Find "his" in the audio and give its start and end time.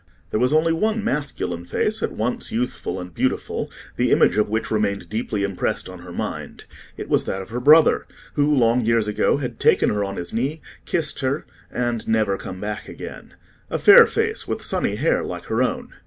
10.17-10.33